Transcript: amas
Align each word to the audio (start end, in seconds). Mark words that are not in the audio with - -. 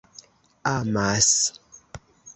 amas 0.73 1.31